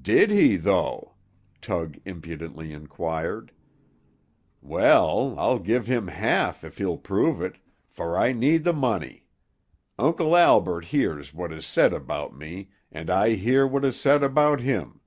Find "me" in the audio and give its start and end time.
12.36-12.70